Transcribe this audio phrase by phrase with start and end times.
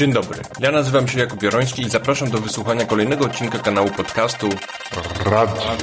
[0.00, 4.48] Dzień dobry, ja nazywam się Jakub Bioroński i zapraszam do wysłuchania kolejnego odcinka kanału podcastu
[5.24, 5.76] Radio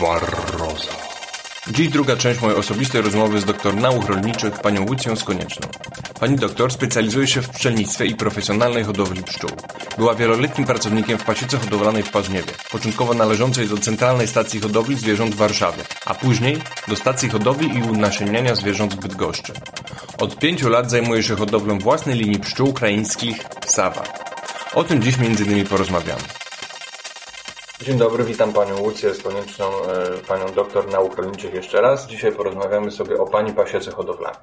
[0.00, 0.92] Barroza.
[1.70, 5.68] Dziś druga część mojej osobistej rozmowy z doktor nauk rolniczych, panią Łucją Skonieczną.
[6.20, 9.50] Pani doktor specjalizuje się w pszczelnictwie i profesjonalnej hodowli pszczół.
[9.98, 15.34] Była wieloletnim pracownikiem w pasiece hodowlanej w Parzniewie, początkowo należącej do Centralnej Stacji Hodowli Zwierząt
[15.34, 19.52] w Warszawie, a później do Stacji Hodowli i Unasienniania Zwierząt w Bydgoszczy.
[20.20, 24.02] Od pięciu lat zajmuje się hodowlą własnej linii pszczół ukraińskich Sawa.
[24.74, 26.22] O tym dziś między innymi porozmawiamy.
[27.82, 32.06] Dzień dobry, witam Panią Łucję z konieczną e, Panią doktor nauk rolniczych jeszcze raz.
[32.06, 34.40] Dzisiaj porozmawiamy sobie o Pani pasiece hodowlanej.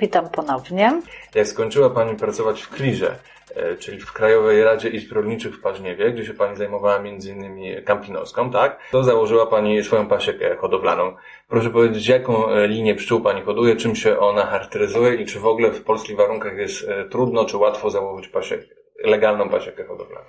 [0.00, 1.02] Witam ponownie.
[1.34, 3.31] Jak skończyła Pani pracować w Klirze, e,
[3.78, 8.80] czyli w Krajowej Radzie Izb Rolniczych w Parzniewie, gdzie się Pani zajmowała innymi kampinoską, tak?
[8.90, 11.16] To założyła Pani swoją pasiekę hodowlaną.
[11.48, 15.46] Proszę powiedzieć, jaką e, linię pszczół Pani hoduje, czym się ona charakteryzuje i czy w
[15.46, 18.64] ogóle w polskich warunkach jest trudno czy łatwo założyć pasiekę,
[19.04, 20.26] legalną pasiekę hodowlaną?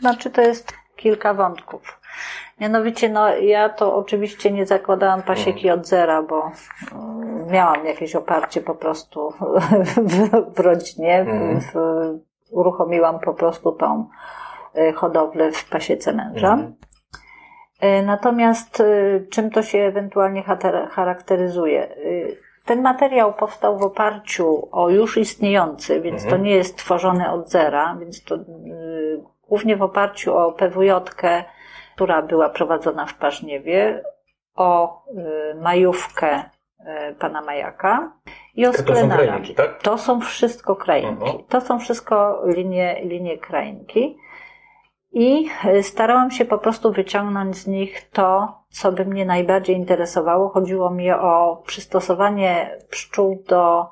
[0.00, 2.00] Znaczy to jest kilka wątków.
[2.60, 6.50] Mianowicie, no ja to oczywiście nie zakładałam pasieki od zera, bo
[6.92, 9.32] mm, miałam jakieś oparcie po prostu
[10.54, 11.18] w, rodzinie.
[11.18, 11.60] Mhm.
[11.60, 11.74] W,
[12.50, 14.08] uruchomiłam po prostu tą
[14.78, 16.52] y, hodowlę w pasiece męża.
[16.52, 16.74] Mhm.
[17.82, 20.42] Y, Natomiast y, czym to się ewentualnie
[20.90, 21.88] charakteryzuje?
[22.64, 26.30] Ten materiał powstał w oparciu o już istniejący, więc Mhm.
[26.40, 28.36] to nie jest tworzony od zera, więc to
[29.48, 30.90] głównie w oparciu o PWJ,
[31.94, 34.02] która była prowadzona w Parzniewie,
[34.54, 35.02] o
[35.52, 38.12] y, majówkę y, pana Majaka
[38.54, 39.24] i o To są sklenara.
[39.24, 39.82] krajniki, tak?
[39.82, 41.22] To są wszystko krainki.
[41.24, 41.44] Mhm.
[41.48, 44.18] To są wszystko linie, linie krainki.
[45.12, 50.48] I y, starałam się po prostu wyciągnąć z nich to, co by mnie najbardziej interesowało.
[50.48, 53.86] Chodziło mi o przystosowanie pszczół do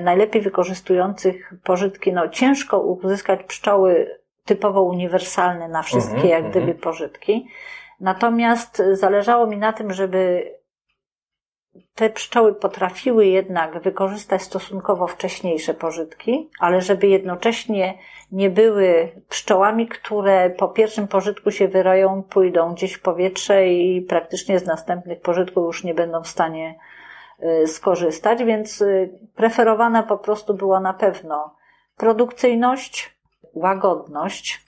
[0.00, 2.12] najlepiej wykorzystujących pożytki.
[2.12, 6.78] No, ciężko uzyskać pszczoły typowo uniwersalne na wszystkie, Mhm, jak gdyby, mhm.
[6.78, 7.48] pożytki.
[8.00, 10.52] Natomiast zależało mi na tym, żeby
[11.94, 17.98] te pszczoły potrafiły jednak wykorzystać stosunkowo wcześniejsze pożytki, ale żeby jednocześnie
[18.32, 24.58] nie były pszczołami, które po pierwszym pożytku się wyroją, pójdą gdzieś w powietrze i praktycznie
[24.58, 26.78] z następnych pożytków już nie będą w stanie
[27.42, 31.56] y, skorzystać, więc y, preferowana po prostu była na pewno
[31.96, 33.16] produkcyjność,
[33.54, 34.62] łagodność,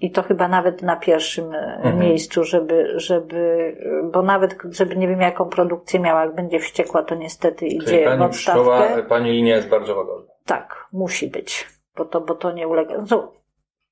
[0.00, 1.98] i to chyba nawet na pierwszym e, Mhm.
[1.98, 3.76] miejscu, żeby, żeby,
[4.12, 8.04] bo nawet, żeby nie wiem jaką produkcję miała, jak będzie wściekła, to niestety Czyli idzie
[8.04, 8.28] w odstawkę.
[8.28, 10.32] pszczoła, Pani linia jest bardzo łagodna.
[10.46, 12.94] Tak, musi być, bo to, bo to nie ulega.
[13.10, 13.32] No,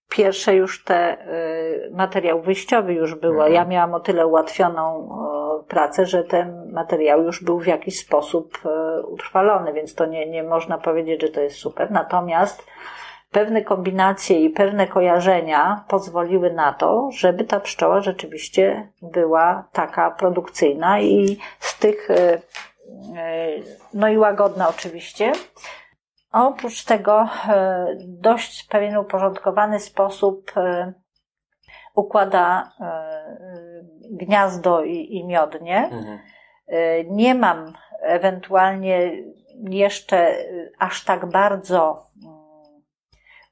[0.09, 1.17] pierwsze już te,
[1.87, 3.35] y, materiał wyjściowy już było.
[3.47, 3.53] Mhm.
[3.53, 5.09] Ja miałam o tyle ułatwioną
[5.61, 8.59] y, pracę, że ten materiał już był w jakiś sposób
[8.99, 11.91] y, utrwalony, więc to nie, nie można powiedzieć, że to jest super.
[11.91, 12.67] Natomiast
[13.33, 21.01] pewne kombinacje i pewne kojarzenia pozwoliły na to, żeby ta pszczoła rzeczywiście była taka produkcyjna
[21.01, 22.41] i z tych, y, y,
[23.95, 25.33] no i łagodna oczywiście.
[26.33, 30.93] A oprócz tego e, dość pewien uporządkowany sposób e,
[31.95, 33.21] układa e,
[34.11, 35.89] gniazdo i, i miodnie.
[35.93, 36.19] Mhm.
[36.69, 39.13] E, Nie mam ewentualnie
[39.71, 40.45] jeszcze e,
[40.79, 42.07] aż tak bardzo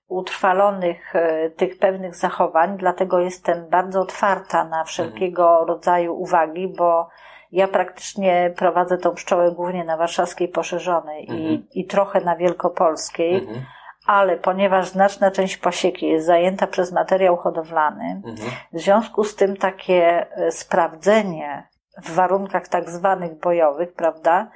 [0.08, 7.08] utrwalonych e, tych pewnych zachowań, dlatego jestem bardzo otwarta na wszelkiego rodzaju uwagi, bo
[7.52, 11.40] ja praktycznie prowadzę tą pszczołę głównie na warszawskiej poszerzonej Mhm.
[11.40, 13.64] i, i trochę na wielkopolskiej, Mhm.
[14.06, 18.50] ale ponieważ znaczna część pasieki jest zajęta przez materiał hodowlany, Mhm.
[18.72, 21.68] w związku z tym takie e, sprawdzenie
[22.02, 24.50] w warunkach tak zwanych bojowych, prawda,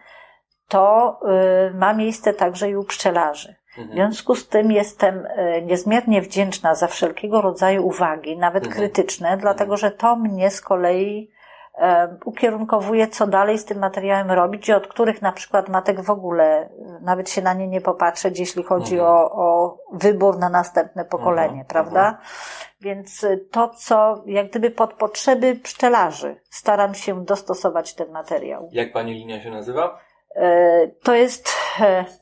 [0.69, 1.19] to
[1.70, 3.54] y, ma miejsce także i u pszczelarzy.
[3.74, 3.96] W Mhm.
[3.96, 8.78] związku z tym jestem y, niezmiernie wdzięczna za wszelkiego rodzaju uwagi, nawet Mhm.
[8.80, 11.30] krytyczne, dlatego że to mnie z kolei
[11.78, 16.10] e, ukierunkowuje, co dalej z tym materiałem robić i od których na przykład matek w
[16.10, 16.68] ogóle y,
[17.00, 19.10] nawet się na nie nie popatrzeć, jeśli chodzi Mhm.
[19.14, 21.66] o, o wybór na następne pokolenie, Mhm.
[21.66, 22.18] prawda?
[22.80, 28.68] Więc to, co jak gdyby pod potrzeby pszczelarzy staram się dostosować ten materiał.
[28.72, 29.98] Jak Pani linia się nazywa?
[30.34, 31.52] E, To jest, e,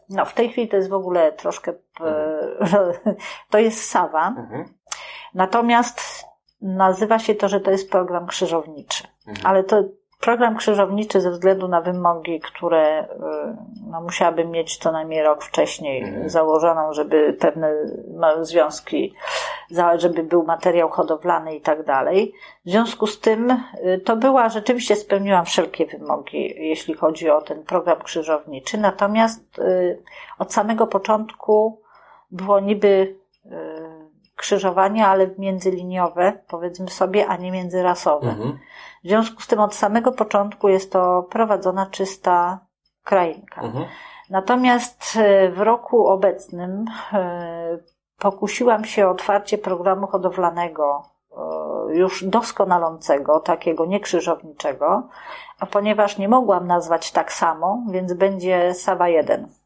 [0.09, 2.93] no w tej chwili to jest w ogóle troszkę, e,
[3.51, 4.65] to jest Sawa, Mhm.
[5.35, 6.01] natomiast
[6.63, 9.05] nazywa się to, że to jest program krzyżowniczy.
[9.27, 9.47] Mhm.
[9.47, 9.85] Ale to
[10.21, 13.07] program krzyżowniczy ze względu na wymogi, które y,
[13.91, 16.31] no, musiałabym mieć co najmniej rok wcześniej Mhm.
[16.31, 17.75] założoną, żeby pewne
[18.41, 19.15] związki,
[19.97, 22.33] żeby był materiał hodowlany i tak dalej.
[22.67, 27.63] W związku z tym y, to była, rzeczywiście spełniłam wszelkie wymogi, jeśli chodzi o ten
[27.63, 28.79] program krzyżowniczy.
[28.79, 30.03] Natomiast y,
[30.39, 31.81] od samego początku
[32.31, 33.21] było niby
[34.41, 38.29] krzyżowanie, ale międzyliniowe, powiedzmy sobie, a nie międzyrasowe.
[38.29, 38.59] Mhm.
[39.05, 42.59] W związku z tym od samego początku jest to prowadzona czysta
[43.05, 43.63] krainka.
[43.63, 43.85] Mhm.
[44.31, 47.79] Natomiast e, w roku obecnym e,
[48.19, 51.03] pokusiłam się o otwarcie programu hodowlanego,
[51.91, 55.03] e, już doskonalącego, takiego niekrzyżowniczego,
[55.61, 59.60] a ponieważ nie mogłam nazwać tak samo, więc będzie Sawa 1.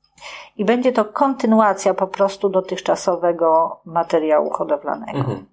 [0.56, 5.18] I będzie to kontynuacja po prostu dotychczasowego materiału hodowlanego.
[5.18, 5.46] Mhm.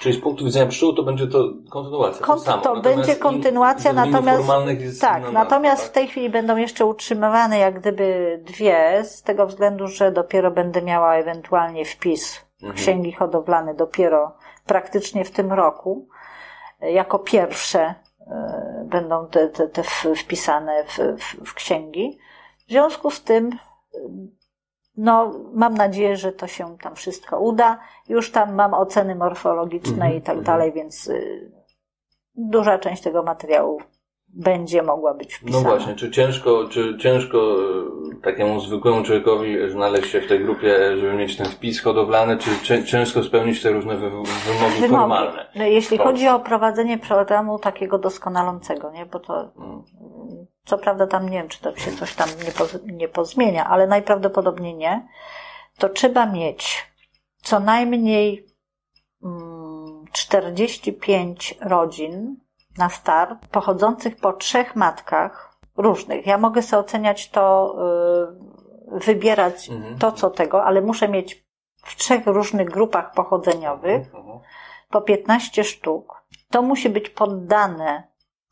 [0.00, 1.38] Czyli z punktu widzenia pszczół to będzie to
[1.70, 2.26] kontynuacja.
[2.26, 2.62] Kon- to samo.
[2.62, 5.94] to Natomiast będzie in- kontynuacja, z terminów natomiast tak, inna natomiast w tak?
[5.94, 11.14] tej chwili będą jeszcze utrzymywane jak gdyby dwie, z tego względu, że dopiero będę miała
[11.14, 12.74] ewentualnie wpis w Mhm.
[12.76, 14.32] księgi hodowlane dopiero
[14.66, 16.08] praktycznie w tym roku.
[16.80, 17.80] Jako pierwsze
[18.26, 19.82] e, będą te, te, te
[20.16, 22.18] wpisane w, w, w księgi.
[22.66, 23.50] W związku z tym
[24.96, 27.78] no, mam nadzieję, że to się tam wszystko uda.
[28.08, 30.44] Już tam mam oceny morfologiczne Mhm, i tak mhm.
[30.44, 31.50] dalej, więc y,
[32.34, 33.80] duża część tego materiału
[34.28, 35.68] będzie mogła być No wpisana.
[35.68, 41.12] właśnie, czy ciężko, czy ciężko e, takiemu zwykłemu człowiekowi znaleźć się w tej grupie, żeby
[41.14, 44.88] mieć ten wpis hodowlany, czy cię- ciężko spełnić te różne wy- wymogi, Wymogi.
[44.88, 45.46] formalne?
[45.54, 49.06] No, jeśli chodzi o prowadzenie programu takiego doskonalącego, nie?
[49.06, 49.82] bo to Mm.
[50.66, 53.86] Co prawda tam nie wiem, czy to się coś tam nie, poz, nie pozmienia, ale
[53.86, 55.08] najprawdopodobniej nie,
[55.78, 56.86] to trzeba mieć
[57.42, 58.46] co najmniej
[59.24, 62.36] mm, 45 rodzin
[62.78, 66.26] na start, pochodzących po trzech matkach różnych.
[66.26, 67.76] Ja mogę sobie oceniać to,
[68.92, 69.98] y, wybierać Mhm.
[69.98, 71.46] to, co tego, ale muszę mieć
[71.84, 74.38] w trzech różnych grupach pochodzeniowych Mhm.
[74.90, 76.24] po 15 sztuk.
[76.50, 78.08] To musi być poddane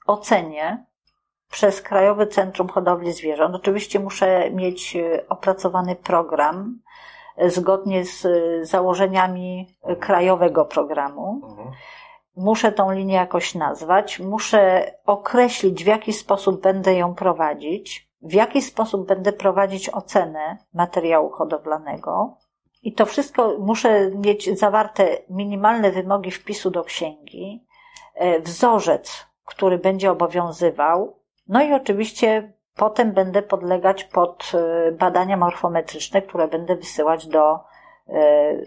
[0.07, 0.87] ocenie
[1.55, 3.55] przez Krajowe Centrum Hodowli Zwierząt.
[3.55, 6.81] Oczywiście muszę mieć e, opracowany program
[7.37, 11.41] e, zgodnie z e, założeniami krajowego programu.
[11.45, 11.71] Mhm.
[12.37, 18.63] Muszę tą linię jakoś nazwać, muszę określić, w jaki sposób będę ją prowadzić, w jaki
[18.63, 22.37] sposób będę prowadzić ocenę materiału hodowlanego.
[22.83, 27.67] I to wszystko muszę mieć zawarte minimalne wymogi wpisu do księgi,
[28.43, 36.49] wzorzec, który będzie obowiązywał, no i oczywiście potem będę podlegać pod e, badania morfometryczne, które
[36.49, 37.55] będę wysyłać do
[38.09, 38.15] e,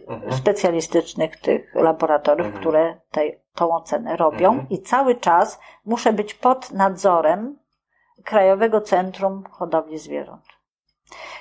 [0.08, 0.34] Mhm.
[0.34, 2.62] specjalistycznych tych laboratoriów, Mhm.
[2.62, 4.70] które tej, tą ocenę robią Mhm.
[4.70, 7.60] i cały czas muszę być pod nadzorem
[8.24, 10.44] Krajowego Centrum Hodowli Zwierząt.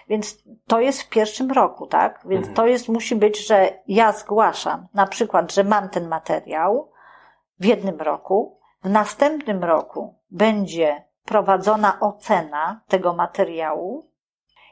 [0.08, 2.20] Więc to jest w pierwszym roku, tak?
[2.24, 6.90] Więc to jest, musi być, że ja zgłaszam na przykład, że mam ten materiał
[7.60, 14.10] w jednym roku, w następnym roku będzie prowadzona ocena tego materiału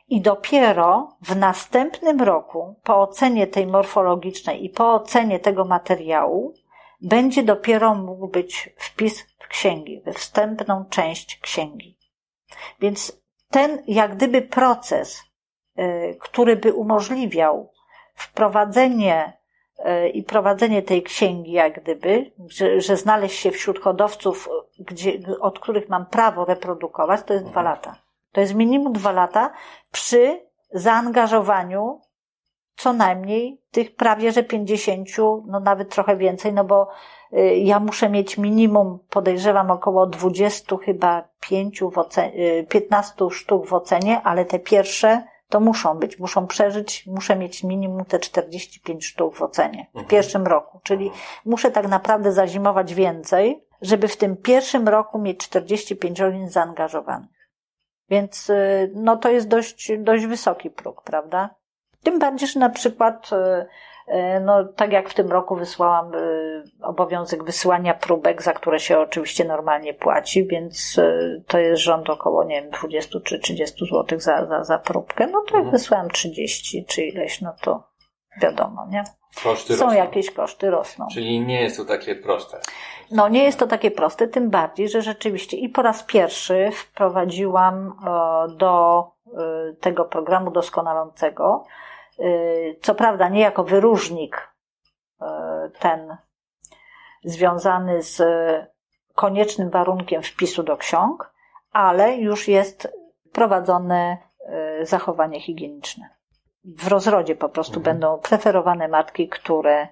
[0.09, 6.55] i dopiero w następnym roku, po ocenie tej morfologicznej i po ocenie tego materiału,
[7.01, 11.99] będzie dopiero mógł być wpis w księgi, we wstępną część księgi.
[12.81, 15.23] Więc ten, jak gdyby proces,
[15.79, 17.73] y, który by umożliwiał
[18.15, 19.33] wprowadzenie
[20.13, 24.49] i prowadzenie tej księgi, jak gdyby, że, że znaleźć się wśród hodowców,
[24.79, 27.97] gdzie, od których mam prawo reprodukować, to jest dwa lata.
[28.33, 29.53] To jest minimum dwa lata
[29.91, 30.41] przy
[30.71, 32.01] zaangażowaniu
[32.77, 35.09] co najmniej tych prawie że 50,
[35.47, 36.89] no nawet trochę więcej, no bo
[37.33, 43.75] y, ja muszę mieć minimum, podejrzewam, około 20, chyba 5 w ocenie, 15 sztuk w
[43.75, 45.23] ocenie, ale te pierwsze
[45.55, 50.07] to muszą być, muszą przeżyć, muszę mieć minimum te 45 sztuk w ocenie w Mhm.
[50.07, 51.11] pierwszym roku, czyli
[51.45, 57.51] muszę tak naprawdę zazimować więcej, żeby w tym pierwszym roku mieć 45 rodzin zaangażowanych.
[58.11, 61.55] Więc y, no to jest dość, dość wysoki próg, prawda?
[62.03, 63.67] Tym bardziej, że na przykład, y,
[64.41, 69.45] no tak jak w tym roku wysłałam y, obowiązek wysyłania próbek, za które się oczywiście
[69.45, 74.47] normalnie płaci, więc y, to jest rząd około, nie wiem, 20 czy 30 zł za,
[74.47, 75.27] za, za próbkę.
[75.27, 75.71] No to jak Mhm.
[75.71, 77.83] wysłałam 30 czy ileś, no to
[78.43, 79.05] wiadomo, nie?
[79.43, 79.99] Koszty Są rosną.
[79.99, 81.07] jakieś koszty, rosną.
[81.15, 82.61] Czyli nie jest to takie proste.
[83.11, 87.93] No nie jest to takie proste, tym bardziej, że rzeczywiście i po raz pierwszy wprowadziłam
[88.07, 91.69] e, do e, tego programu doskonalącego, e,
[92.83, 94.49] co prawda nie jako wyróżnik
[95.21, 96.17] e, ten
[97.25, 98.23] związany z
[99.15, 101.33] koniecznym warunkiem wpisu do ksiąg,
[101.73, 102.89] ale już jest
[103.33, 106.09] prowadzone e, zachowanie higieniczne.
[106.65, 107.85] W rozrodzie po prostu Mhm.
[107.97, 109.89] będą preferowane matki, które,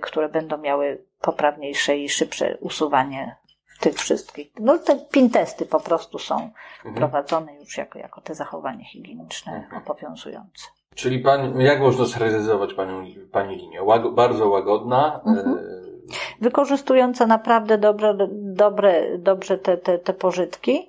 [0.00, 3.36] które będą miały poprawniejsze i szybsze usuwanie
[3.80, 4.52] tych wszystkich.
[4.60, 6.94] No te pintesty po prostu są Mhm.
[6.94, 9.82] prowadzone już jako, jako te zachowanie higieniczne Mhm.
[9.82, 10.66] obowiązujące.
[10.94, 13.82] Czyli pani, jak można scharakteryzować panią, pani linię?
[13.82, 15.58] Łag, bardzo łagodna, Mhm.
[15.58, 15.82] e,
[16.40, 20.88] Wykorzystująca naprawdę dobre, dobre, dobrze te, te, te pożytki.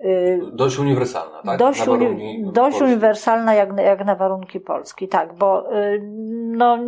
[0.00, 1.58] Y, dość uniwersalna, tak?
[1.58, 6.00] Dość, uni- dość uniwersalna jak, na- jak na warunki Polski, tak, bo y,
[6.56, 6.78] no,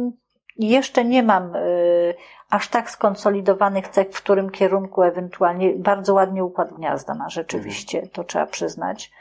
[0.58, 2.14] jeszcze nie mam y,
[2.50, 8.24] aż tak skonsolidowanych cech, w którym kierunku ewentualnie bardzo ładnie układ gniazda ma rzeczywiście, to
[8.24, 9.12] trzeba przyznać.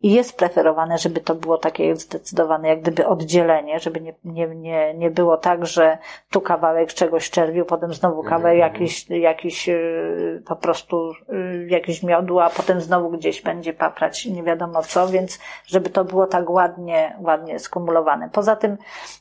[0.00, 4.94] I jest preferowane, żeby to było takie zdecydowane, jak gdyby oddzielenie, żeby nie, nie, nie,
[4.94, 5.98] nie było tak, że
[6.30, 8.72] tu kawałek czegoś czerwiu, potem znowu kawałek Mhm.
[8.72, 14.42] jakiś, jakiś yy, po prostu yy, jakiś miodu, a potem znowu gdzieś będzie paprać nie
[14.42, 18.30] wiadomo co, więc żeby to było tak ładnie, ładnie skumulowane.
[18.32, 18.76] Poza tym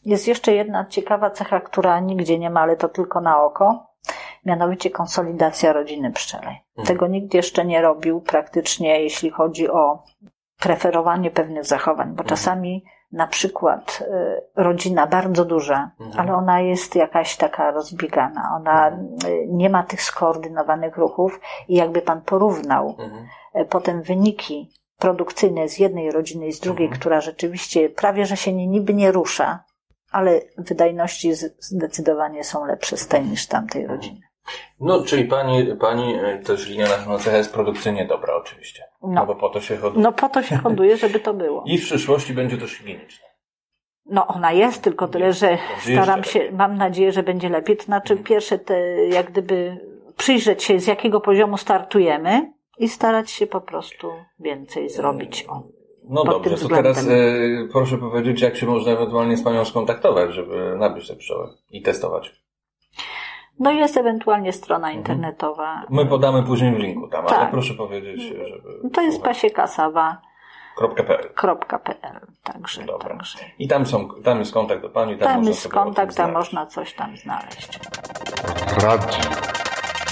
[0.06, 3.88] jest jeszcze jedna ciekawa cecha, która nigdzie nie ma, ale to tylko na oko,
[4.46, 6.56] mianowicie konsolidacja rodziny pszczelej.
[6.78, 6.88] Mhm.
[6.88, 10.04] Tego nikt jeszcze nie robił praktycznie, jeśli chodzi o
[10.60, 14.04] preferowanie pewnych zachowań, bo czasami na przykład
[14.58, 16.20] y, rodzina bardzo duża, Mhm.
[16.20, 22.02] ale ona jest jakaś taka rozbiegana, ona y, nie ma tych skoordynowanych ruchów i jakby
[22.02, 23.28] pan porównał Mhm.
[23.54, 27.00] e, potem wyniki produkcyjne z jednej rodziny i z drugiej, Mhm.
[27.00, 29.64] która rzeczywiście prawie, że się nie, niby nie rusza,
[30.12, 34.00] ale wydajności zdecydowanie są lepsze z tej niż tamtej Mhm.
[34.00, 34.20] rodziny.
[34.80, 38.84] No, czyli pani, pani też linia naszą cecha jest produkcyjnie dobra, oczywiście.
[39.02, 39.26] No, No.
[39.26, 40.04] bo po to się hoduje.
[40.04, 41.64] No po to się hoduje, żeby to było.
[41.66, 43.28] I w przyszłości będzie też higieniczna.
[44.06, 47.78] No ona jest, tylko tyle, że staram jeszcze się, mam nadzieję, że będzie lepiej.
[47.78, 48.28] To znaczy Mhm.
[48.28, 49.78] pierwsze te, jak gdyby
[50.18, 55.46] przyjrzeć się z jakiego poziomu startujemy i starać się po prostu więcej zrobić.
[55.50, 55.64] O.
[56.10, 57.12] No dobrze, to teraz e,
[57.72, 62.47] proszę powiedzieć, jak się można ewentualnie z panią skontaktować, żeby nabyć te pszczoły i testować.
[63.60, 64.98] No i jest ewentualnie strona Mhm.
[64.98, 65.84] internetowa.
[65.90, 67.52] My podamy później w linku tam, ale Tak.
[67.52, 68.90] proszę powiedzieć, żeby...
[68.94, 70.18] To jest pasiekasawa.pl.
[71.36, 73.10] pasiekasawa.pl Także, Dobra.
[73.10, 73.40] także.
[73.60, 76.66] I tam, są, tam jest kontakt do pani, tam, Tam można jest kontakt, tam można
[76.66, 77.80] coś tam znaleźć.
[78.84, 79.08] Radio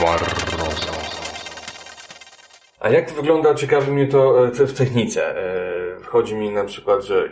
[0.02, 0.92] Barroso.
[2.80, 5.38] A jak wygląda, ciekawi mnie to e, w technice.
[5.38, 7.30] E, Chodzi mi na przykład, że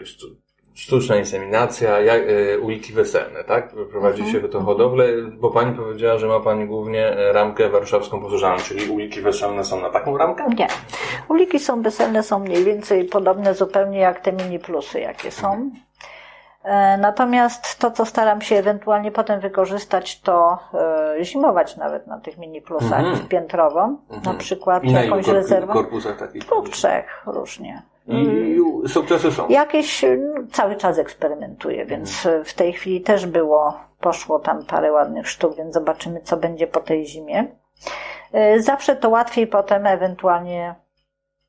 [0.76, 3.70] sztuczna inseminacja, jak, e, uliki weselne, tak?
[3.92, 4.42] Prowadzi Mhm.
[4.44, 5.06] się to hodowlę,
[5.40, 9.82] bo pani powiedziała, że ma pani głównie e, ramkę warszawską posłużaną, czyli uliki weselne są
[9.82, 10.46] na taką ramkę?
[10.58, 10.68] Nie.
[11.30, 15.72] Uliki są weselne, są mniej więcej podobne zupełnie jak te mini plusy, jakie są.
[16.64, 20.58] E, Natomiast to, co staram się ewentualnie potem wykorzystać, to
[21.20, 23.28] e, zimować nawet na tych mini plusach Mhm.
[23.28, 23.90] piętrowo,
[24.26, 25.74] na przykład I na jakąś korp- rezerwą.
[25.74, 26.42] korpusach takich?
[26.42, 27.82] Dwóch, trzech, różnie.
[28.08, 29.48] I, I sukcesy są.
[29.50, 34.92] Jakieś no, cały czas eksperymentuję, więc e, w tej chwili też było, poszło tam parę
[34.92, 37.48] ładnych sztuk, więc zobaczymy, co będzie po tej zimie.
[38.34, 40.76] E, Zawsze to łatwiej potem ewentualnie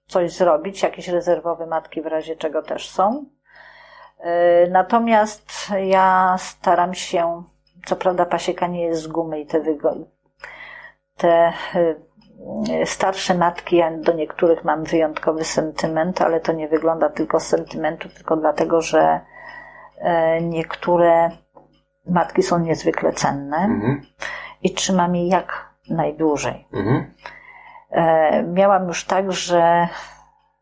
[0.07, 3.25] coś zrobić, jakieś rezerwowe matki w razie czego też są.
[4.21, 5.53] E, Natomiast
[5.85, 7.43] ja staram się,
[7.87, 10.05] co prawda pasieka nie jest z gumy i te, wygo-
[11.17, 11.95] te e,
[12.85, 18.09] starsze matki, ja do niektórych mam wyjątkowy sentyment, ale to nie wygląda tylko z sentymentu,
[18.09, 19.21] tylko dlatego, że
[19.99, 21.31] e, niektóre
[22.07, 24.03] matki są niezwykle cenne Mhm.
[24.63, 26.67] i trzymam je jak najdłużej.
[26.73, 27.15] Mhm.
[27.91, 29.89] E, Miałam już tak, że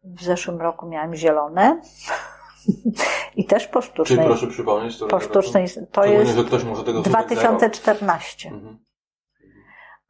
[0.05, 1.81] w zeszłym roku miałam zielone
[3.37, 4.27] i też po Czyli sztucznej.
[4.27, 7.05] proszę przypomnieć, to Po sztucznej to jest za rok.
[7.05, 8.49] 2014.
[8.49, 8.79] Mhm.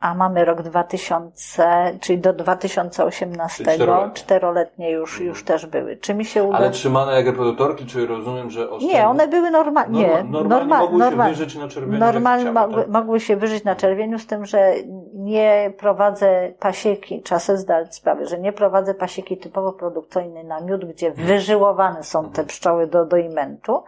[0.02, 4.14] A mamy rok 2000, czyli do 2018, Czyli czteroletnie.
[4.14, 5.96] czteroletnie już, już też były.
[5.96, 6.56] Czy mi się uda?
[6.58, 8.98] Ale trzymane jak reproduktorki, czy rozumiem, że oszczędne?
[8.98, 10.00] Nie, one były normalnie.
[10.00, 12.92] Nie, Norma- normalnie mogły się norma- wyżyć na czerwieniu, Normalnie jak chciały, mogły, tak?
[12.92, 14.72] mogły się wyżyć na czerwieniu, z tym, że
[15.14, 20.84] nie prowadzę pasieki, trzeba sobie zdać sprawę, że nie prowadzę pasieki typowo produkcyjnej na miód,
[20.84, 23.82] gdzie wyżyłowane są te pszczoły do, do imentu.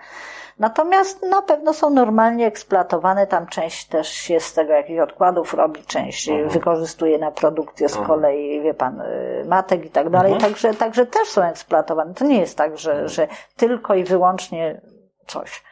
[0.58, 5.82] Natomiast na pewno są normalnie eksploatowane, tam część też się z tego jakichś odkładów robi,
[5.82, 6.48] część Mhm.
[6.48, 10.52] wykorzystuje na produkcję z kolei, wie pan, y, matek i tak dalej, Mhm.
[10.52, 12.14] także, także też są eksploatowane.
[12.14, 14.80] To nie jest tak, że, że tylko i wyłącznie
[15.26, 15.62] coś.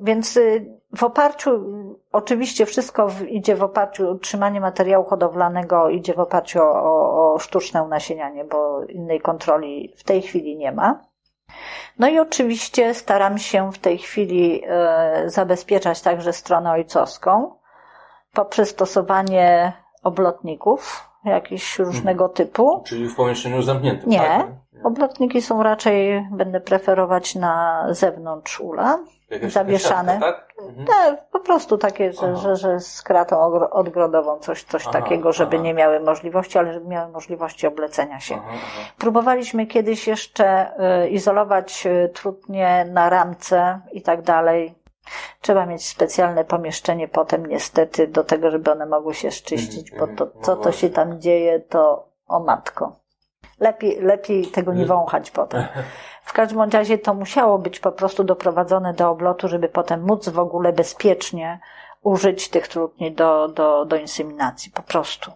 [0.00, 1.50] Więc y, w oparciu,
[2.12, 7.82] oczywiście wszystko idzie w oparciu, utrzymanie materiału hodowlanego idzie w oparciu o, o, o sztuczne
[7.82, 11.07] unasienianie, bo innej kontroli w tej chwili nie ma.
[11.98, 17.58] No i oczywiście staram się w tej chwili e, zabezpieczać także stronę ojcowską
[18.32, 22.82] poprzez stosowanie oblotników jakiś różnego typu.
[22.86, 24.18] Czyli w pomieszczeniu zamkniętym, Nie.
[24.18, 24.46] tak?
[24.84, 28.98] Oblotniki są raczej, będę preferować na zewnątrz ula.
[29.30, 30.12] Jakaś zawieszane.
[30.12, 30.48] siatka, tak?
[30.62, 30.86] Mhm.
[30.86, 35.56] Nie, po prostu takie, że, że, że z kratą odgrodową, coś, coś Aha, takiego, żeby
[35.56, 35.64] aha.
[35.64, 38.34] nie miały możliwości, ale żeby miały możliwości oblecenia się.
[38.34, 38.92] Aha, aha.
[38.98, 40.70] Próbowaliśmy kiedyś jeszcze
[41.04, 44.74] y, izolować y, trutnie na ramce i tak dalej.
[45.40, 50.24] Trzeba mieć specjalne pomieszczenie potem niestety do tego, żeby one mogły się szczyścić, bo to,
[50.24, 50.30] mhm.
[50.42, 52.96] co No to się tam dzieje, to o matko.
[53.60, 54.98] Lepiej, lepiej tego nie Mhm.
[54.98, 55.64] wąchać potem.
[56.24, 60.38] W każdym razie to musiało być po prostu doprowadzone do oblotu, żeby potem móc w
[60.38, 61.60] ogóle bezpiecznie
[62.02, 64.72] użyć tych trutni do, do, do inseminacji.
[64.72, 65.32] Po prostu.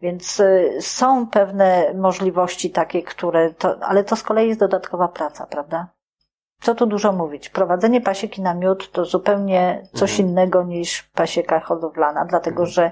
[0.00, 5.46] Więc y, są pewne możliwości takie, które to, ale to z kolei jest dodatkowa praca,
[5.46, 5.86] prawda?
[6.64, 7.48] Co tu dużo mówić?
[7.48, 10.28] Prowadzenie pasieki na miód to zupełnie coś Mhm.
[10.28, 12.90] innego niż pasieka hodowlana, dlatego że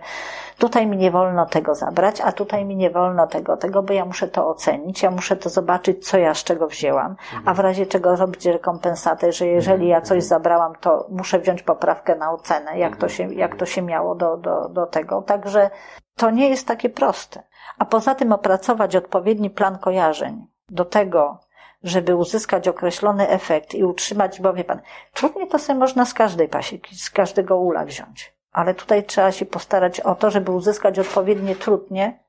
[0.58, 4.04] tutaj mi nie wolno tego zabrać, a tutaj mi nie wolno tego, tego, bo ja
[4.04, 7.86] muszę to ocenić, ja muszę to zobaczyć, co ja z czego wzięłam, a w razie
[7.86, 12.96] czego robić rekompensatę, że jeżeli ja coś zabrałam, to muszę wziąć poprawkę na ocenę, jak
[12.96, 15.22] to się, jak to się miało do, do, do tego.
[15.22, 15.70] Także
[16.16, 17.42] to nie jest takie proste.
[17.78, 21.38] A poza tym opracować odpowiedni plan kojarzeń do tego,
[21.84, 24.80] żeby uzyskać określony efekt i utrzymać, bo wie pan,
[25.12, 28.34] trudniej to sobie można z każdej pasieki, z każdego ula wziąć.
[28.52, 32.24] Ale tutaj trzeba się postarać o to, żeby uzyskać odpowiednie trudnie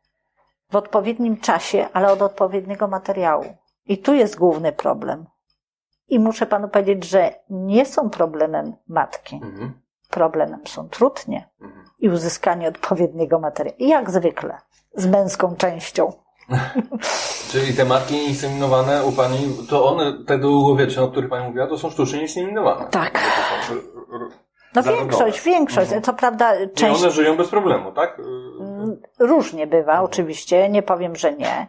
[0.71, 3.45] w odpowiednim czasie, ale od odpowiedniego materiału.
[3.85, 5.25] I tu jest główny problem.
[6.07, 9.35] I muszę panu powiedzieć, że nie są problemem matki.
[9.43, 9.73] Mhm.
[10.09, 11.85] Problemem są trudnie Mhm.
[11.99, 13.75] i uzyskanie odpowiedniego materiału.
[13.79, 14.57] Jak zwykle,
[14.95, 16.13] z męską częścią.
[17.51, 19.37] Czyli te matki inseminowane u Pani,
[19.69, 22.85] to one, te długowieczne, o których Pani mówiła, to są sztucznie inseminowane.
[22.91, 23.19] Tak.
[23.71, 23.77] R-
[24.75, 25.07] No Zarodowe.
[25.09, 25.87] większość, większość.
[25.87, 26.01] Mhm.
[26.01, 28.19] Co prawda I część one żyją bez problemu, tak?
[28.19, 31.67] Mm, Różnie bywa, oczywiście, nie powiem, że nie.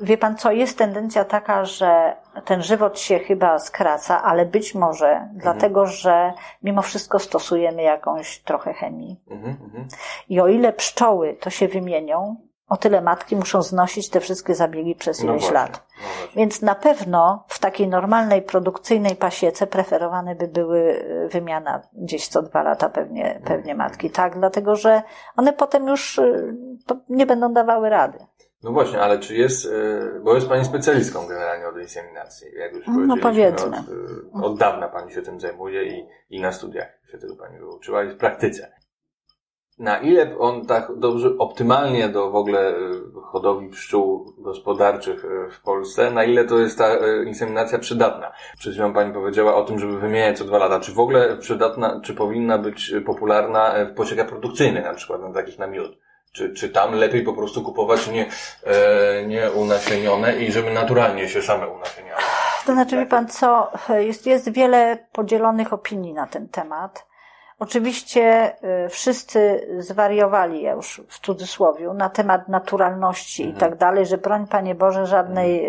[0.00, 5.28] Wie pan co, jest tendencja taka, że ten żywot się chyba skraca, ale być może
[5.34, 6.32] dlatego, że
[6.62, 9.20] mimo wszystko stosujemy jakąś trochę chemii.
[9.30, 9.88] Mhm, mhm.
[10.28, 12.36] I o ile pszczoły to się wymienią,
[12.68, 15.86] o tyle matki muszą znosić te wszystkie zabiegi przez No ileś właśnie, lat.
[16.02, 16.08] no.
[16.36, 22.42] Więc na pewno w takiej normalnej, produkcyjnej pasiece preferowane by były y, wymiana gdzieś co
[22.42, 24.38] dwa lata pewnie, pewnie matki, tak?
[24.38, 25.02] Dlatego, że
[25.36, 26.20] one potem już
[26.86, 28.18] to nie będą dawały rady.
[28.62, 32.86] No właśnie, ale czy jest, y, bo jest Pani specjalistką generalnie od inseminacji, jak już
[32.86, 33.76] No, powiedzmy.
[34.32, 38.04] Od, od dawna Pani się tym zajmuje i, i na studiach się tego Pani wyuczyła
[38.04, 38.72] i w praktyce.
[39.78, 42.74] Na ile on tak dobrze, optymalnie do w ogóle y,
[43.22, 48.32] hodowli pszczół gospodarczych y, w Polsce, na ile to jest ta y, inseminacja przydatna?
[48.58, 50.80] Przed chwilą Pani powiedziała o tym, żeby wymieniać co dwa lata.
[50.80, 55.58] Czy w ogóle przydatna, czy powinna być popularna w posiekach produkcyjnych, na przykład na takich
[55.58, 55.98] na miód?
[56.32, 58.26] Czy, czy tam lepiej po prostu kupować nie,
[58.64, 62.20] e, nie unasienione i żeby naturalnie się same unasieniały?
[62.66, 67.07] To znaczy, wie pan co, jest, jest wiele podzielonych opinii na ten temat.
[67.58, 68.52] Oczywiście
[68.84, 74.46] y, wszyscy zwariowali, ja już w cudzysłowie, na temat naturalności i tak dalej, że broń
[74.46, 75.68] Panie Boże żadnej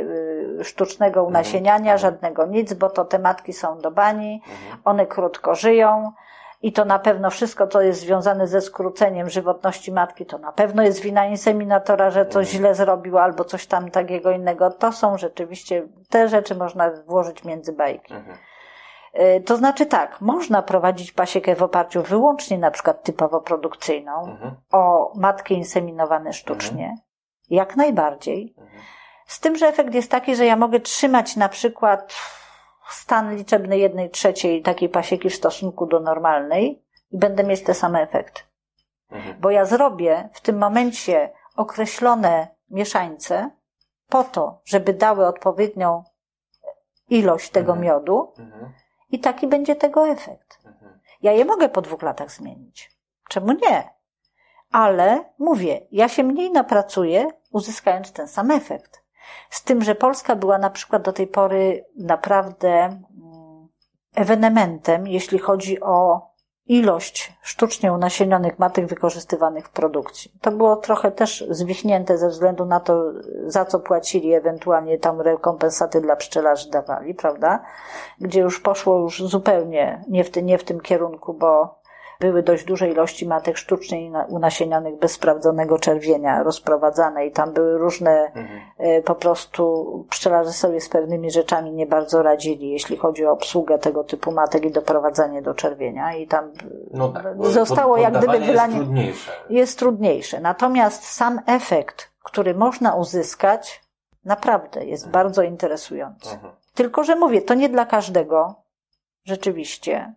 [0.60, 4.42] y, sztucznego unasieniania, żadnego nic, bo to te matki są do bani,
[4.86, 6.12] one krótko żyją
[6.62, 10.84] i to na pewno wszystko, co jest związane ze skróceniem żywotności matki, to na pewno
[10.84, 14.72] jest wina inseminatora, że coś źle zrobił albo coś tam takiego innego.
[14.72, 18.14] To są rzeczywiście, te rzeczy można włożyć między bajki.
[19.14, 19.38] Mhm.
[19.38, 24.56] Y, To znaczy tak, można prowadzić pasiekę w oparciu wyłącznie na przykład typowo produkcyjną, Mhm.
[24.72, 26.96] o matki inseminowane sztucznie.
[27.50, 28.54] Jak najbardziej.
[28.58, 28.82] Mhm.
[29.28, 32.16] Z tym, że efekt jest taki, że ja mogę trzymać na przykład
[32.90, 38.02] stan liczebny jednej trzeciej takiej pasieki w stosunku do normalnej i będę mieć te same
[38.02, 38.42] efekty.
[39.12, 39.40] Mhm.
[39.42, 43.50] Bo ja zrobię w tym momencie określone mieszańce
[44.10, 46.04] po to, żeby dały odpowiednią
[47.10, 47.82] ilość tego Mhm.
[47.88, 48.74] miodu Mhm.
[49.12, 50.60] I taki będzie tego efekt.
[50.66, 51.00] Mhm.
[51.22, 52.92] Ja je mogę po dwóch latach zmienić.
[53.30, 53.90] Czemu nie?
[54.72, 59.04] Ale mówię, ja się mniej napracuję, uzyskając ten sam efekt.
[59.50, 63.68] Z tym, że Polska była na przykład do tej pory naprawdę mm,
[64.16, 66.29] ewenementem, jeśli chodzi o
[66.70, 70.32] ilość sztucznie unasienionych matek wykorzystywanych w produkcji.
[70.42, 73.04] To było trochę też zwichnięte ze względu na to,
[73.46, 77.64] za co płacili, ewentualnie tam rekompensaty dla pszczelarzy dawali, prawda?
[78.22, 81.79] Gdzie już poszło już zupełnie nie w, ty, nie w tym kierunku, bo
[82.20, 88.32] były dość duże ilości matek sztucznie unasienionych bez sprawdzonego czerwienia rozprowadzane i tam były różne,
[88.36, 88.60] mhm.
[88.78, 93.80] E, po prostu pszczelarze sobie z pewnymi rzeczami nie bardzo radzili, jeśli chodzi o obsługę
[93.80, 96.52] tego typu matek i doprowadzanie do czerwienia i tam
[96.92, 98.76] no tak, zostało jak gdyby wylanie.
[98.76, 99.32] Jest trudniejsze.
[99.50, 100.40] Jest trudniejsze.
[100.40, 103.82] Natomiast sam efekt, który można uzyskać,
[104.26, 105.24] naprawdę jest mhm.
[105.24, 106.34] bardzo interesujący.
[106.34, 106.54] Mhm.
[106.74, 108.56] Tylko, że mówię, to nie dla każdego,
[109.26, 110.14] rzeczywiście,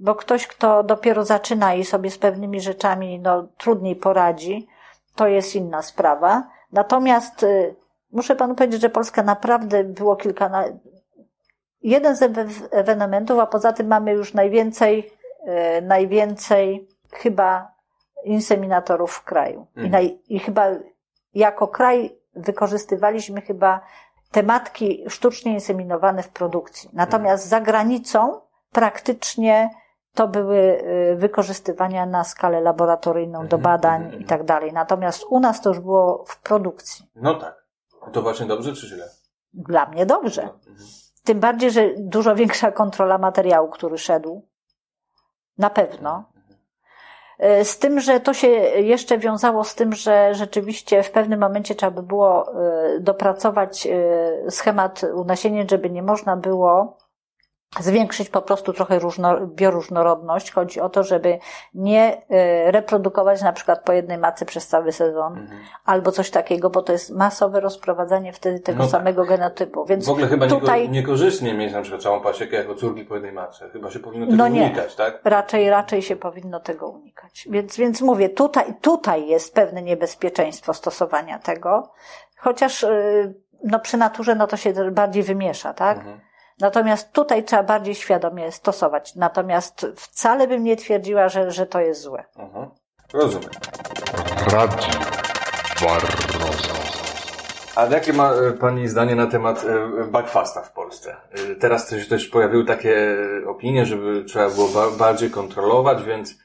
[0.00, 4.66] bo ktoś, kto dopiero zaczyna i sobie z pewnymi rzeczami no, trudniej poradzi,
[5.14, 6.48] to jest inna sprawa.
[6.72, 7.74] Natomiast y,
[8.12, 10.64] muszę panu powiedzieć, że Polska naprawdę było kilka,
[11.82, 12.22] jeden z
[12.70, 15.12] ewenementów, a poza tym mamy już najwięcej,
[15.78, 17.72] y, najwięcej chyba
[18.24, 19.66] inseminatorów w kraju.
[19.76, 19.86] Mhm.
[19.86, 20.66] I, naj, I chyba
[21.34, 23.80] jako kraj wykorzystywaliśmy chyba
[24.30, 26.90] te matki sztucznie inseminowane w produkcji.
[26.92, 28.40] Natomiast za granicą
[28.72, 29.70] praktycznie
[30.20, 34.72] to były y, wykorzystywania na skalę laboratoryjną do mhm, badań mhm, i tak dalej.
[34.72, 37.06] Natomiast u nas to już było w produkcji.
[37.14, 37.66] No tak.
[38.12, 39.08] To właśnie dobrze czy źle?
[39.52, 40.42] Dla mnie dobrze.
[40.42, 40.74] No,
[41.24, 44.48] Tym bardziej, że dużo większa kontrola materiału, który szedł.
[45.58, 46.24] Na pewno.
[47.38, 51.74] E, z tym, że to się jeszcze wiązało z tym, że rzeczywiście w pewnym momencie
[51.74, 53.88] trzeba by było e, dopracować
[54.48, 56.96] schemat unasienia, żeby nie można było
[57.78, 60.52] zwiększyć po prostu trochę różno, bioróżnorodność.
[60.52, 61.38] Chodzi o to, żeby
[61.74, 65.60] nie e, reprodukować na przykład po jednej macy przez cały sezon, mhm.
[65.84, 68.90] albo coś takiego, bo to jest masowe rozprowadzanie wtedy tego no tak.
[68.90, 69.84] samego genotypu.
[69.84, 70.88] Więc w ogóle chyba tutaj...
[70.88, 73.70] niekorzystnie mieć na przykład całą pasiekę jako córki po jednej mace.
[73.70, 74.62] Chyba się powinno tego no nie.
[74.62, 75.20] unikać, tak?
[75.24, 77.48] Raczej, raczej się powinno tego unikać.
[77.50, 81.92] Więc, więc mówię, tutaj, tutaj jest pewne niebezpieczeństwo stosowania tego,
[82.38, 83.32] chociaż e,
[83.64, 85.98] no przy naturze no to się bardziej wymiesza, tak?
[85.98, 86.20] Mhm.
[86.60, 89.14] Natomiast tutaj trzeba bardziej świadomie stosować.
[89.14, 92.24] Natomiast wcale bym nie twierdziła, że, że to jest złe.
[92.36, 92.70] Mhm.
[93.12, 93.50] Rozumiem.
[94.52, 94.90] Radzi
[95.80, 96.80] Barroso.
[97.76, 101.16] A jakie ma e, Pani zdanie na temat e, backfasta w Polsce?
[101.30, 104.68] E, teraz też, też pojawiły takie opinie, żeby trzeba było
[104.98, 106.38] bardziej kontrolować, więc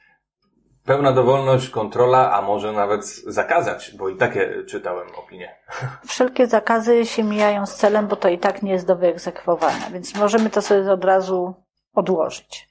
[0.86, 5.56] Pełna dowolność, kontrola, a może nawet zakazać, bo i takie czytałem opinie.
[6.08, 10.16] Wszelkie zakazy się mijają z celem, bo to i tak nie jest do wyegzekwowania, więc
[10.16, 11.54] możemy to sobie od razu
[11.94, 12.70] odłożyć.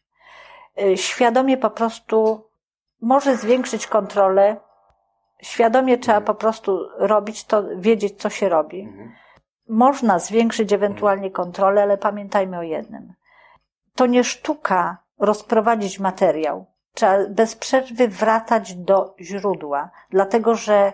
[0.82, 2.48] Y, świadomie po prostu
[3.00, 4.56] może zwiększyć kontrolę,
[5.42, 6.26] świadomie trzeba mhm.
[6.26, 8.80] po prostu robić to, wiedzieć, co się robi.
[8.80, 9.12] Mhm.
[9.68, 13.12] Można zwiększyć ewentualnie kontrolę, ale pamiętajmy o jednym.
[13.94, 20.92] To nie sztuka rozprowadzić materiał trzeba bez przerwy wracać do źródła, dlatego że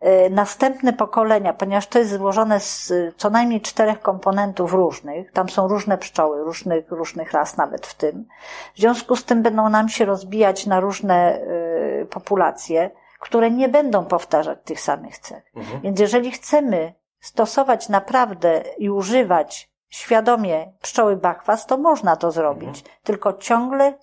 [0.00, 5.68] e, następne pokolenia, ponieważ to jest złożone z co najmniej czterech komponentów różnych, tam są
[5.68, 8.28] różne pszczoły, różnych, różnych ras nawet w tym,
[8.74, 14.04] w związku z tym będą nam się rozbijać na różne e, populacje, które nie będą
[14.04, 15.52] powtarzać tych samych cech.
[15.56, 15.80] Mhm.
[15.80, 22.96] Więc jeżeli chcemy stosować naprawdę i używać świadomie pszczoły bakwas, to można to zrobić, mhm.
[23.02, 23.94] tylko ciągle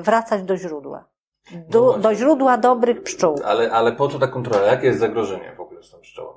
[0.00, 1.04] wracać do źródła.
[1.68, 3.40] Do, no do źródła dobrych pszczół.
[3.44, 4.66] Ale, ale po co ta kontrola?
[4.66, 6.32] Jakie jest zagrożenie w ogóle z tą pszczołą?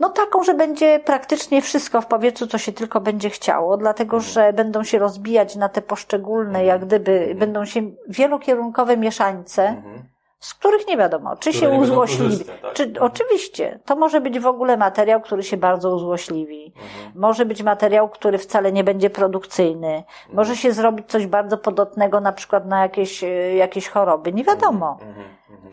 [0.00, 4.32] No taką, że będzie praktycznie wszystko w powietrzu, co się tylko będzie chciało, dlatego mhm.
[4.32, 7.38] że będą się rozbijać na te poszczególne, jak gdyby, mhm.
[7.38, 10.15] będą się wielokierunkowe mieszańce, mhm
[10.46, 12.44] z których nie wiadomo, czy się uzłośliwi.
[12.44, 12.72] Tak?
[12.74, 16.64] Czy, oczywiście, to może być w ogóle materiał, który się bardzo uzłośliwi.
[16.76, 17.12] Mhm.
[17.14, 19.88] Może być materiał, który wcale nie będzie produkcyjny.
[19.88, 20.04] Mhm.
[20.32, 24.32] Może się zrobić coś bardzo podatnego, na przykład na jakieś, e, jakieś choroby.
[24.32, 24.98] Nie wiadomo.
[25.02, 25.26] Mhm.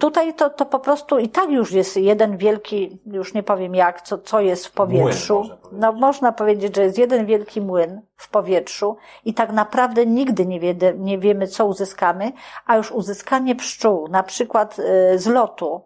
[0.03, 4.01] Tutaj to, to po prostu i tak już jest jeden wielki, już nie powiem jak,
[4.01, 5.39] co, co jest w powietrzu.
[5.39, 10.45] Młyn, no można powiedzieć, że jest jeden wielki młyn w powietrzu i tak naprawdę nigdy
[10.45, 12.31] nie, wie, nie wiemy, co uzyskamy,
[12.65, 15.81] a już uzyskanie pszczół, na przykład y, z lotu,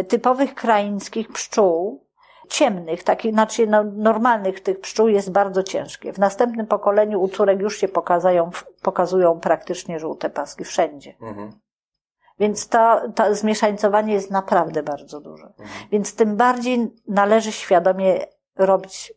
[0.00, 2.04] y, typowych kraińskich pszczół,
[2.48, 6.12] ciemnych, takich, znaczy no, normalnych tych pszczół jest bardzo ciężkie.
[6.12, 8.50] W następnym pokoleniu u córek już się pokazują,
[8.82, 11.14] pokazują praktycznie żółte paski wszędzie.
[11.20, 11.67] Mhm.
[12.38, 15.46] Więc to, to zmieszańcowanie jest naprawdę bardzo duże.
[15.46, 15.68] Mhm.
[15.92, 19.12] Więc tym bardziej należy świadomie robić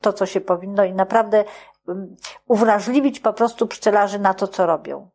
[0.00, 1.44] to, co się powinno i naprawdę
[1.86, 5.10] um, uwrażliwić po prostu pszczelarzy na to, co robią.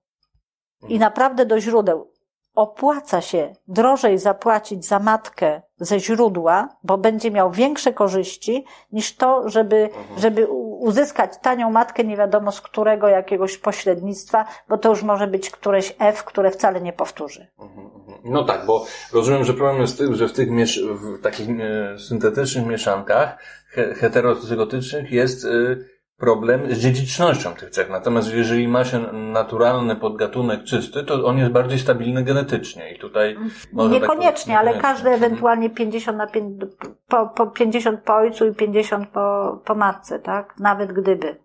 [0.82, 1.00] I mhm.
[1.00, 2.15] naprawdę do źródeł.
[2.56, 9.50] Opłaca się drożej zapłacić za matkę ze źródła, bo będzie miał większe korzyści niż to,
[9.50, 10.20] żeby, mhm.
[10.20, 10.48] żeby
[10.80, 15.96] uzyskać tanią matkę nie wiadomo z którego jakiegoś pośrednictwa, bo to już może być któreś
[16.00, 17.48] F, które wcale nie powtórzy.
[17.60, 17.90] Mhm,
[18.24, 21.50] no tak, bo rozumiem, że problem jest w tym, że w tych miesz w takich
[21.50, 23.38] e, syntetycznych mieszankach
[23.76, 27.90] heterozygotycznych jest y, problem z dziedzicznością tych cech.
[27.90, 33.38] Natomiast jeżeli ma się naturalny podgatunek czysty, to on jest bardziej stabilny genetycznie i tutaj
[33.74, 36.62] może tak Niekoniecznie, tak, ale każdy ewentualnie 50 na 5,
[37.08, 40.56] po, po 50 po ojcu i 50 po, po matce, tak?
[40.60, 41.36] Nawet gdyby.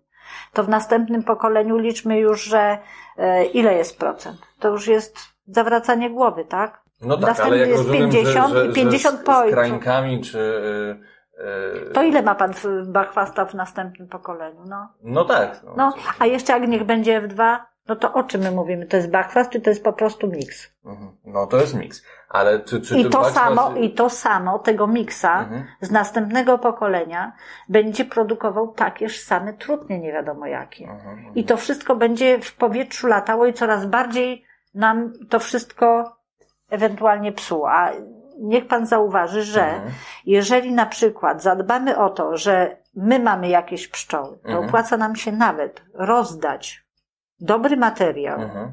[0.53, 2.77] To w następnym pokoleniu liczmy już, że
[3.17, 4.37] e, ile jest procent?
[4.59, 6.81] To już jest zawracanie głowy, tak?
[7.01, 9.35] No tak, Następny ale jak jest rozumiem, 50 że, że, i 50 że po z,
[9.35, 9.53] z ojcu.
[9.55, 10.39] krańkami czy...
[10.39, 11.20] y,
[11.93, 14.61] To ile ma pan w- bachwasta w następnym pokoleniu?
[14.65, 14.87] No.
[15.03, 15.63] No tak.
[15.63, 18.85] No, no, a jeszcze jak niech będzie F2, no to o czym my mówimy?
[18.85, 20.69] To jest bachwast, czy to jest po prostu miks?
[20.85, 21.11] Mhm.
[21.25, 22.03] no to jest miks.
[22.29, 25.63] Ale czy, czy I to samo, i to samo tego miksa Mhm.
[25.81, 27.33] z następnego pokolenia
[27.69, 30.83] będzie produkował takież same trutnie, nie wiadomo jakie.
[30.89, 31.35] Mhm, mhm.
[31.35, 36.15] I to wszystko będzie w powietrzu latało i coraz bardziej nam to wszystko
[36.69, 37.71] ewentualnie psuło.
[37.71, 37.91] A
[38.39, 39.91] niech pan zauważy, że Mhm.
[40.25, 44.65] jeżeli na przykład zadbamy o to, że my mamy jakieś pszczoły, to Mhm.
[44.67, 46.83] opłaca nam się nawet rozdać
[47.39, 48.71] dobry materiał Mhm.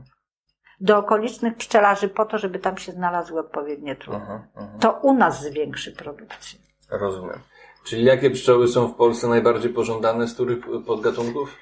[0.80, 4.20] do okolicznych pszczelarzy po to, żeby tam się znalazły odpowiednie trudne.
[4.20, 4.40] Mhm.
[4.56, 4.80] Mhm.
[4.80, 6.58] To u nas zwiększy produkcję.
[6.90, 7.38] Rozumiem.
[7.84, 11.56] Czyli jakie pszczoły są w Polsce najbardziej pożądane z których podgatunków?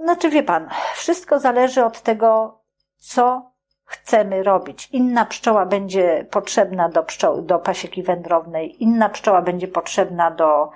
[0.00, 2.60] Znaczy, wie pan, wszystko zależy od tego,
[2.98, 3.52] co
[3.94, 4.88] chcemy robić.
[4.92, 10.70] Inna pszczoła będzie potrzebna do, pszczoły, do pasieki wędrownej, inna pszczoła będzie potrzebna do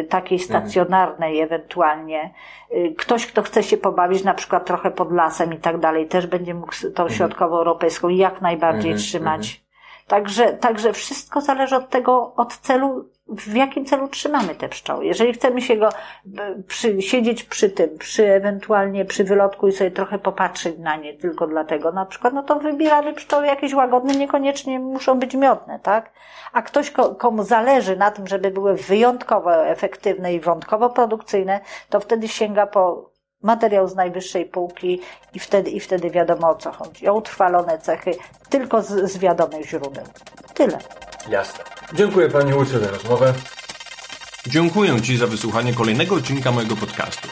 [0.00, 2.34] y, takiej stacjonarnej ewentualnie.
[2.72, 6.26] Y, ktoś, kto chce się pobawić na przykład trochę pod lasem i tak dalej, też
[6.26, 9.66] będzie mógł tą środkowoeuropejską jak najbardziej Mhm, trzymać.
[10.06, 15.06] Także, także wszystko zależy od tego, od celu, w jakim celu trzymamy te pszczoły.
[15.06, 15.88] Jeżeli chcemy się go
[16.68, 21.46] przy, siedzieć przy tym, przy ewentualnie przy wylotku i sobie trochę popatrzeć na nie tylko
[21.46, 26.12] dlatego na przykład, no to wybieramy pszczoły jakieś łagodne, niekoniecznie muszą być miodne, tak?
[26.52, 31.60] A ktoś, ko- komu zależy na tym, żeby były wyjątkowo efektywne i wątkowo produkcyjne,
[31.90, 33.10] to wtedy sięga po
[33.42, 35.00] materiał z najwyższej półki
[35.34, 37.08] i wtedy, i wtedy wiadomo o co chodzi.
[37.08, 38.10] O utrwalone cechy
[38.48, 40.04] tylko z, z wiadomych źródeł.
[40.54, 40.78] Tyle.
[41.28, 41.64] Jasne.
[41.94, 43.34] Dziękuję Pani Łucjo za rozmowę.
[44.46, 47.28] Dziękuję Ci za wysłuchanie kolejnego odcinka mojego podcastu.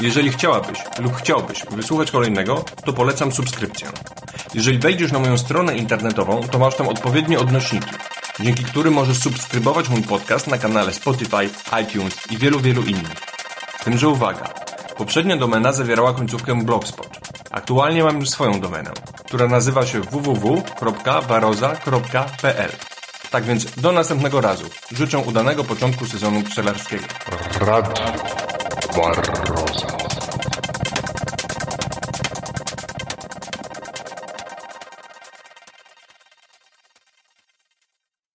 [0.00, 3.88] Jeżeli chciałabyś lub chciałbyś wysłuchać kolejnego, to polecam subskrypcję.
[4.54, 7.90] Jeżeli wejdziesz na moją stronę internetową, to masz tam odpowiednie odnośniki,
[8.40, 11.50] dzięki którym możesz subskrybować mój podcast na kanale Spotify,
[11.82, 13.18] iTunes i wielu, wielu innych.
[13.80, 14.48] Z tym, że uwaga,
[14.96, 17.18] poprzednia domena zawierała końcówkę blogspot.
[17.50, 18.90] Aktualnie mam już swoją domenę,
[19.24, 22.70] która nazywa się www.baroza.pl.
[23.30, 24.64] Tak więc do następnego razu.
[24.92, 27.04] Życzę udanego początku sezonu pszczelarskiego.
[27.60, 27.94] Radio
[28.96, 29.47] Barroza.